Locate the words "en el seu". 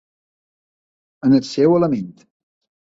1.29-1.79